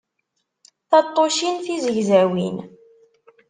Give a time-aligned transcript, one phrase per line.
[0.89, 2.57] Taṭṭucin tizegzawin.